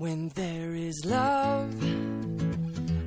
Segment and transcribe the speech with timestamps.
[0.00, 1.68] When there is love,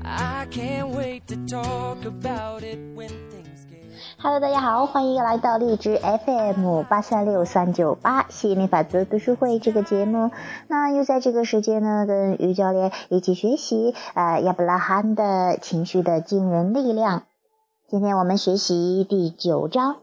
[0.05, 3.81] I can't wait to talk about it when things get.
[4.19, 10.29] Hello，大家好，欢迎来到荔枝 FM 八三六三九八吸引力法则读书会这个节目。
[10.67, 17.23] 那又在这个时间呢，跟于教练一起学习呃亚伯拉罕的情绪的惊人力量。
[17.89, 19.95] 今天我们学习第九章，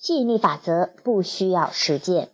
[0.00, 2.28] 吸引力法则不需要实践。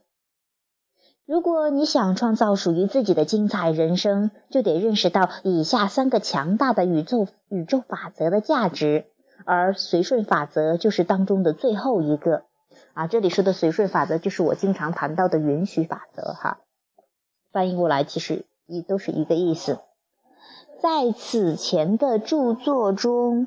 [1.26, 9.06] 如果你想创造属于自己的精彩人生，就得认识到以下三个强大的宇宙宇宙法则的价值，
[9.46, 12.44] 而随顺法则就是当中的最后一个。
[12.92, 16.34] 啊，这里说的随顺法则就是我经常谈到的允许法则。
[16.34, 16.58] 哈，
[17.52, 19.78] 翻译过来其实也都是一个意思。
[20.82, 23.46] 在此前的著作中，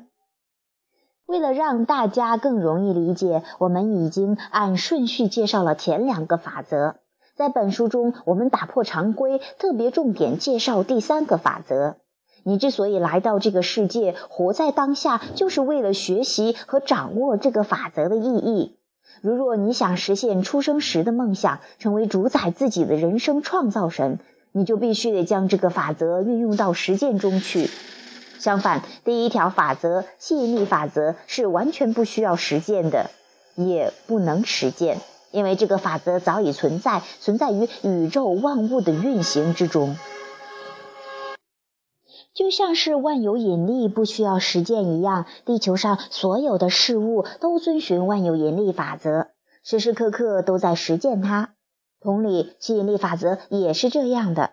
[1.26, 6.96] 为了让大家更容易理解，我们已经按顺序介绍了前两个法则。
[7.38, 11.94] 在本书中，我们打破常规，特别重点介绍第三个法则。
[12.42, 18.76] 你之所以来到这个世界，活在当下，就是为了学习和掌握这个法则的意义。
[19.20, 24.18] 如若你想实现出生时的梦想，成为主宰自己的人生创造神，
[24.50, 27.70] 你就必须得将这个法则运用到实践中去。
[28.40, 33.12] 相反，第一条法则——吸引力法则，是完全不需要实践的，
[33.54, 34.98] 也不能实践。
[35.30, 39.96] 因为这个法则早已存在，存在于宇宙万物的运行之中，
[42.34, 49.28] 就像是万有引力不需要实践一样，地球上所有的事物都遵循万有引力法则，
[49.62, 51.50] 时时刻刻都在实践它。
[52.00, 54.52] 同理，吸引力法则也是这样的。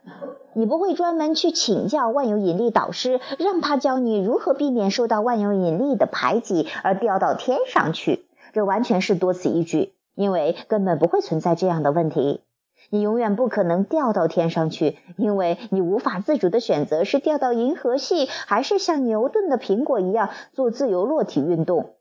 [0.55, 9.94] 你不会专门去请教万有引力导师，让他教你如何避免受到万有引力的排挤而掉到天上去，这完全是多此一举。
[10.15, 12.41] 因为根本不会存在这样的问题，
[12.89, 21.95] 你永远不可能掉到天上去，因为你无法自主的选择是掉到银河系，还是像牛顿的苹果一样做自由落体运动。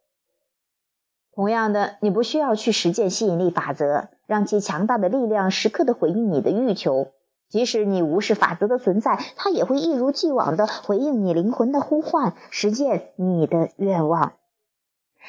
[1.34, 7.08] 同样的，你不需要去实践吸引力法则，让其强大的力量时刻的回应你的欲求，
[7.48, 14.34] 即使你无视法则的存在，它也会一如既往的回应你灵魂的呼唤，实践你的愿望。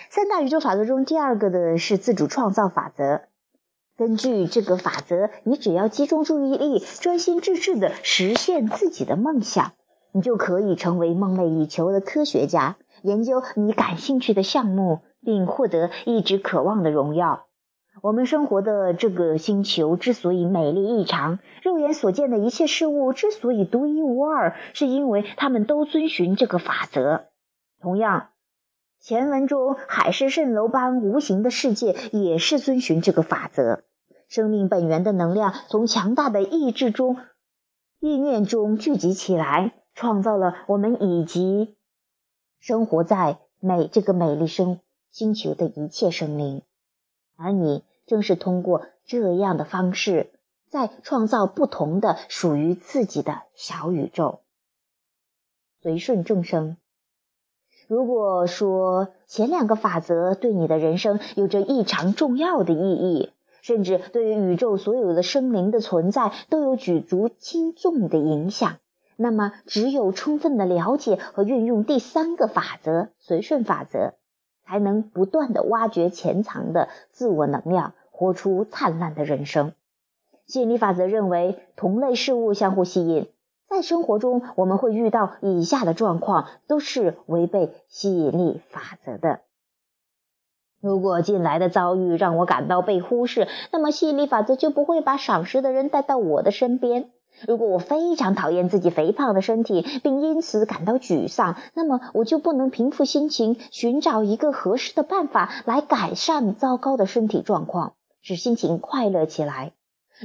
[0.10, 3.22] 三大宇宙法则中，第二个的是自主创造法则。
[3.98, 9.72] 根据这个法则，你只要集中注意力，专心致志地实现自己的梦想，
[10.12, 17.46] 你就可以成为梦寐以求的科学家，研究你感兴趣的项目，并获得一直渴望的荣耀。
[18.02, 27.28] 我们生活的这个星球之所以美丽异常，肉眼所见的一切事物之所以独一无二，是因为它们都遵循这个法则。
[27.80, 28.28] 同样。
[29.08, 33.84] 前文中海市蜃楼般无形的世界也是遵循这个法则。
[34.28, 37.18] 生命本源的能量从强大的意志中、
[38.00, 41.78] 意念中聚集起来，创造了我们以及
[42.58, 44.80] 生活在美这个美丽生
[45.12, 46.64] 星球的一切生灵。
[47.36, 50.32] 而你正是通过这样的方式，
[50.72, 54.40] 在创造不同的属于自己的小宇宙，
[55.84, 56.78] 随顺众生。
[57.88, 63.32] 如果说前两个法则对你的人生有着异常重要的意义，
[63.62, 68.78] 甚至对于宇宙所有的生灵的存在都有举足轻重的影响，
[69.16, 74.14] 那么只有充分的了解和运用第三个法则——随顺法则，
[74.66, 79.74] 才能不断的挖掘潜藏的自我能量，活出灿烂的人生。
[80.48, 83.28] 吸引力法则认为，同类事物相互吸引。
[83.70, 89.42] 在生活中，我们会遇到以下的状况，都是违背吸引力法则的。
[90.82, 97.10] 如果近来的遭遇让我感到被忽视，那么吸引力法则就不会把赏识的人带到我的身边。
[97.48, 109.74] 如果我非常讨厌自己肥胖的身体，并因此感到沮丧，那么我就不能平复心情，寻找一个合适的办法来改善糟糕的身体状况，使心情快乐起来。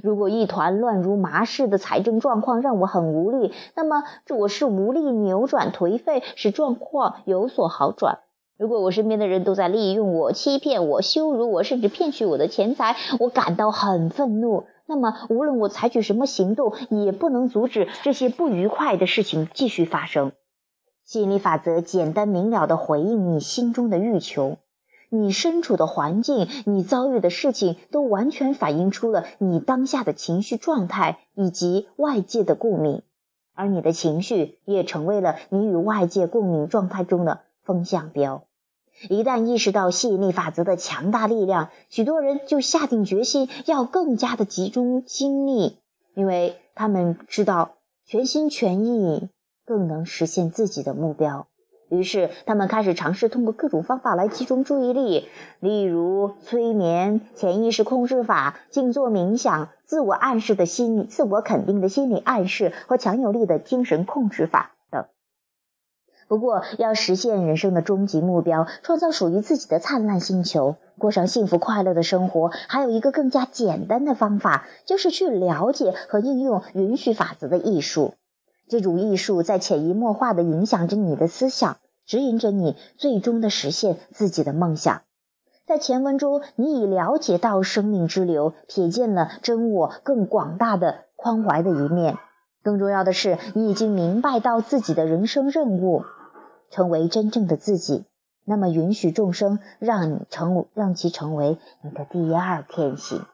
[0.03, 8.21] 如果一团乱如麻似的财政状况让我很无力，那么这我是无力扭转颓废，使状况有所好转。
[8.57, 14.65] 如果我身边的人都在利用我、欺骗我、羞辱我，甚至骗取我的钱财，我感到很愤怒。
[14.87, 20.33] 那么，无论我采取什么行动，也不能阻止这些不愉快的事情继续发生。
[21.05, 24.59] 吸引力法则简单明了地回应你心中的欲求。
[25.11, 33.03] 你身处的环境，你遭遇的事情，都完全反映出了你当下的情绪状态以及外界的共鸣，
[33.55, 38.45] 而你的情绪也成为了你与外界共鸣状态中的风向标。
[39.09, 45.79] 一旦意识到吸引力法则的强大力量，许多人就下定决心要更加的集中精力，
[46.15, 47.73] 因为他们知道
[48.05, 49.29] 全心全意，
[49.65, 51.47] 更能实现自己的目标。
[51.91, 55.29] 于是，他们开始尝试通过各种方法来集中注意力，
[55.59, 65.07] 例如催眠、潜意识控制法、静坐冥想、自我暗示的心、自我肯定的心理暗示和强有力的精神控制法等。
[66.29, 78.15] 不过，要实现人生的终极目标，创造属于自己的灿烂星球，过上幸福快乐的生活，还有一个更加简单的方法，就是去了解和应用允许法则的艺术。
[78.71, 85.03] 这种艺术在潜移默化地影响着你的思想，指引着你最终的实现自己的梦想。
[85.67, 92.17] 在前文中，你已了解到生命之流，瞥见了真我更广大的宽怀的一面。
[92.63, 96.05] 更重要的是，你已经明白到自己的人生任务，
[96.71, 98.05] 成为真正的自己。
[98.45, 103.25] 那么，允许众生让你成，让其成为你的第二天性，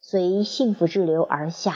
[0.00, 1.74] 随幸福之流而下。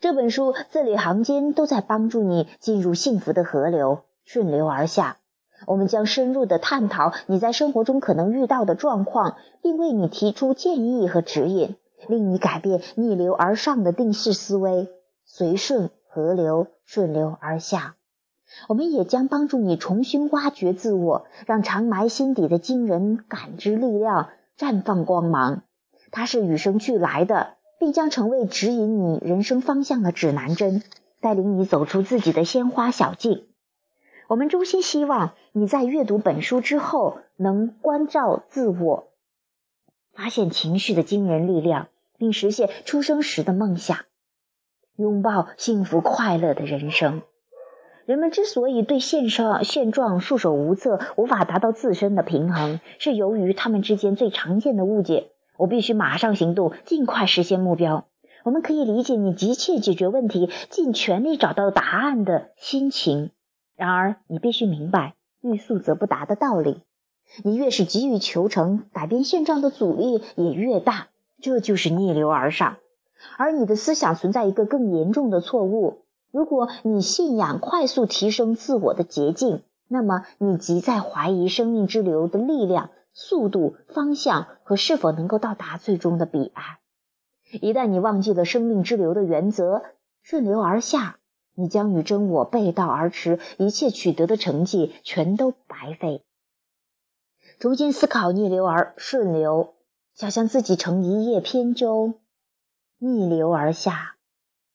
[0.00, 5.16] 这本书字里行间都在帮助你进入幸福的河流，顺流而下。
[5.66, 11.76] 我们将深入的探讨你在生活中可能遇到的状况，并为你提出建议和指引，
[12.08, 14.88] 令你改变逆流而上的定式思维，
[15.24, 17.96] 随顺河流，顺流而下。
[18.68, 24.28] 我们也将帮助你重新挖掘自我，让长埋心底的惊人感知力量
[24.58, 25.62] 绽放光芒。
[26.12, 27.55] 它是与生俱来的。
[27.78, 30.82] 必将成为指引你人生方向的指南针，
[31.20, 33.46] 带领你走出自己的鲜花小径。
[34.28, 39.08] 我们衷心希望你在阅读本书之后，能关照自我，
[40.14, 41.88] 发现情绪的惊人力量，
[42.18, 43.98] 并实现出生时的梦想，
[44.96, 47.22] 拥抱幸福快乐的人生。
[48.04, 55.32] 人们之所以对现状现状束手无策，无法达到自身的平衡，是由于他们之间最常见的误解。
[55.56, 58.06] 我必须马上行动，尽快实现目标。
[58.44, 63.30] 我们可以理解你急切解决问题、尽全力找到答案的心情。
[63.74, 66.82] 然而，你必须明白“欲速则不达”的道理。
[67.42, 71.08] 你越是急于求成，改变现状的阻力也越大。
[71.42, 72.76] 这就是逆流而上。
[73.36, 82.90] 而你的思想存在一个更严重的错误：如果你信仰快速提升自我的捷径，那么你即在怀疑生命之流的力量。
[83.18, 86.76] 速度、方向和是否能够到达最终的彼岸。
[87.62, 89.82] 一旦你忘记了生命之流的原则，
[90.20, 91.18] 顺流而下，
[91.54, 96.26] 你将与真我背道而驰，一切取得的成绩全都白费。
[97.58, 99.76] 重新思考逆流而顺流，
[100.12, 102.20] 想象自己乘一叶扁舟，
[102.98, 104.16] 逆流而下，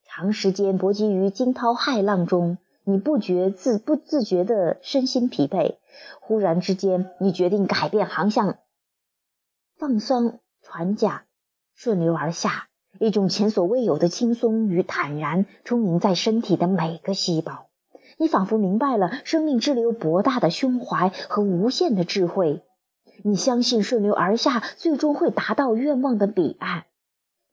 [0.03, 2.57] 长时间搏击于惊涛骇浪中。
[2.91, 5.77] 你不觉自不自觉的身心疲惫，
[6.19, 8.57] 忽然之间，你决定改变航向，
[9.77, 11.21] 放松船桨，
[11.73, 12.67] 顺流而下，
[12.99, 17.67] 一种前所未有的轻松与坦然充盈在身体的每个细胞。
[18.17, 22.61] 你仿佛明白了生命之流博大的胸怀和无限的智慧。
[23.23, 26.83] 你相信顺流而下，最终会达到愿望的彼岸。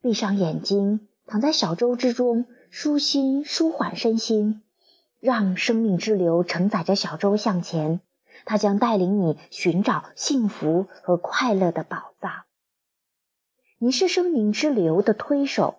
[0.03, 4.63] 闭上眼睛，躺在小舟之中，舒心舒缓身心。
[5.21, 8.01] 让生命之流承载着小舟向前，
[8.45, 12.45] 它将带领你寻找幸福和快乐的宝藏。
[13.79, 15.77] 你是生命之流的推手，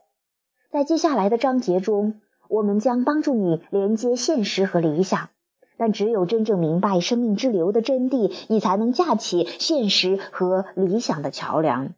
[0.72, 2.20] 在接下来的章节中，
[2.50, 5.30] 我们将帮助你连接现实和理想。
[5.78, 11.94] 但只有真正明白生命之流的真谛，你才能架起现实和理想的桥梁。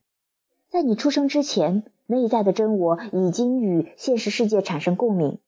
[0.69, 5.39] 在你出生之前，内在的真我已经与现实世界产生共鸣，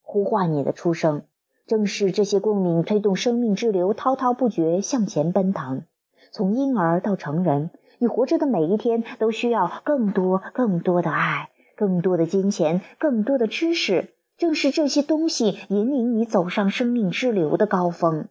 [0.00, 1.24] 呼唤你的出生。
[1.72, 5.84] 正是这些共鸣推动生命之流滔滔不绝向前奔腾。
[6.30, 14.10] 从婴儿到成人，你活着的每一天都需要更多、更多的爱，更多的金钱，更多的知识。
[14.36, 18.26] 正是这些东西引领你走上生命之流的高峰。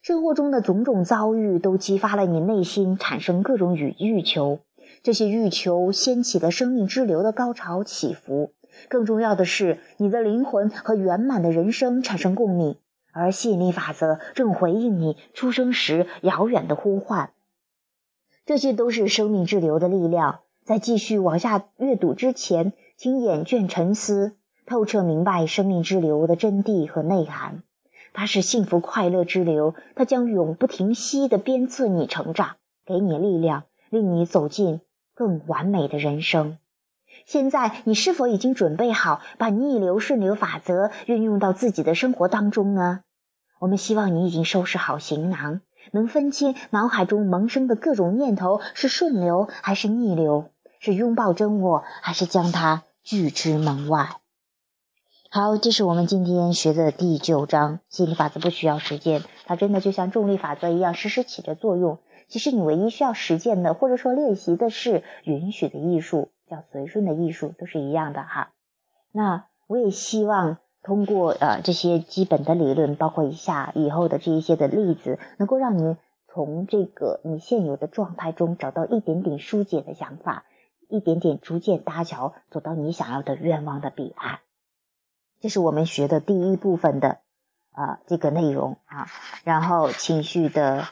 [0.00, 4.60] 生活中的种种遭遇都激发了你内心产生各种欲欲求，
[5.02, 8.54] 这些欲求掀起了生命之流的高潮起伏。
[8.88, 12.76] 更重要的是，你的灵魂和圆满的人生产生共鸣，
[13.12, 17.30] 而吸引力法则正回应你出生时遥远的呼唤。
[18.46, 20.40] 这些都是生命之流的力量。
[20.64, 27.62] 在继续往下阅读之前，请眼倦沉思，透彻明白生命之流的真谛和内涵。
[28.12, 34.80] 它是幸福快乐之流，它将永不停息地鞭策你成长，给你力量，令你走进
[35.14, 36.58] 更完美的人生。
[37.30, 43.02] 现在你是否已经准备好把逆流顺流法则运用到自己的生活当中呢？
[43.60, 45.60] 我们希望你已经收拾好行囊，
[45.92, 54.08] 能分清脑海中萌生的各种念头是顺流还是逆流，是拥抱真我还是将它拒之门外。
[55.30, 57.78] 好，这是我们今天学的第九章。
[57.88, 62.00] 吸引力法则不需要时间，它真的就像重力法则一样，时时起着作用。
[62.30, 68.52] 其实你唯一需要实践的，或者说练习的是允许的艺术，叫随顺的艺术，都是一样的哈。
[69.12, 75.96] 那我也希望通过呃这些基本的理论，包括以下以后的这一些的例子，能够让你
[76.32, 80.44] 从这个你现有的状态中找到一点点疏解的想法，
[80.88, 84.38] 一点点逐渐搭桥，走到你想要的愿望的彼岸。
[85.40, 87.18] 这是我们学的第一部分的
[87.72, 89.08] 啊这个内容啊，
[89.42, 90.84] 然后情绪的，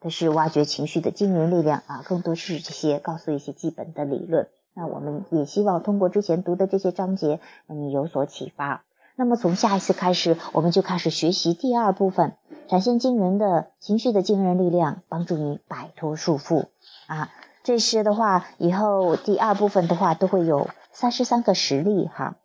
[0.00, 4.48] 它是挖掘情绪的惊人力量啊，更多是这些告诉一些基本的理论。
[4.74, 8.84] 那我们也希望通过之前读的这些章节，你有所启发。
[9.16, 12.36] 那么从下一次开始，我们就开始学习第二部分，
[12.68, 16.66] 展现惊人的情绪的惊人力量，帮助你摆脱束缚
[17.08, 17.30] 啊。
[17.64, 22.36] 这些的话，以后第二部分的话都会有三十三个实例哈。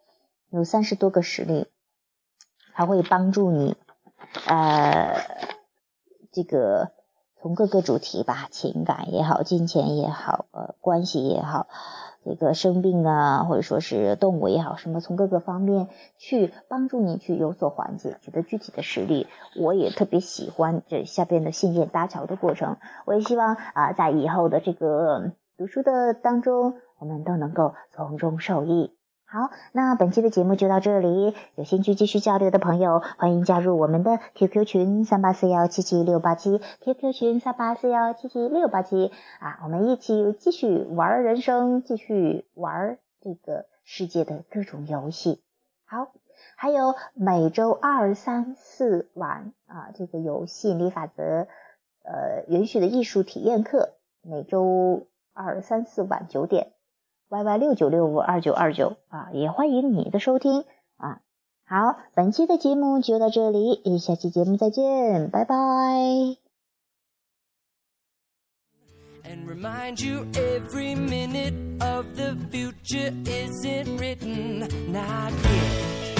[0.49, 1.67] 有三十多个实例，
[2.73, 3.75] 它会帮助你，
[4.45, 5.15] 呃，
[6.31, 6.91] 这个
[7.43, 11.67] 从各个主题吧，情感也好，金钱也好，呃，关系也好，
[12.23, 18.17] 这个生病啊，或者说是动物也好，什么从各个方面去帮助你去有所缓解。
[18.21, 22.77] 举的具体的实例，我也特别喜欢这下边的信件搭桥的过程。
[23.03, 28.95] 我也希望啊，在以后的这个读书的当中，我们都能够从中受益。
[29.33, 31.33] 好，那本期的节目就到这里。
[31.55, 45.41] 有兴趣继续交流的朋友，欢迎加入我们的 QQ 群三八四幺七七六八七，QQ 群三八四幺七七六八七啊，我们一起继续玩人生，继续玩这个世界的各种游戏。
[45.83, 46.11] 好，
[46.55, 51.47] 还有每周二、三、四晚啊，这个有吸引力法则
[52.03, 56.67] 呃允许的艺术体验课，每周二、三、四晚九点。
[57.33, 60.65] Y Y 六九六五二九二九啊，也欢迎你的收听
[60.97, 61.21] 啊。
[61.65, 65.55] 好，本期的节目就到这里，下期节目再见，拜拜。
[75.73, 76.12] we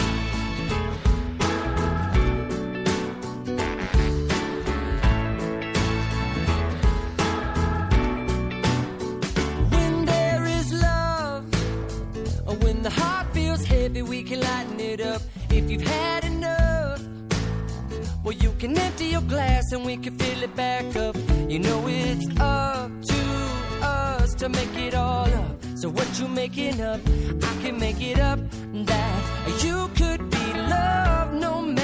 [15.74, 17.02] you've had enough.
[18.24, 21.16] Well, you can empty your glass and we can fill it back up.
[21.50, 23.22] You know it's up to
[23.82, 25.56] us to make it all up.
[25.76, 27.02] So what you making up,
[27.50, 28.40] I can make it up.
[28.92, 31.83] That you could be loved no matter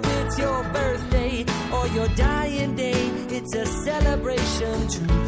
[0.00, 3.10] whether it's your birthday or your dying day.
[3.30, 5.19] It's a celebration to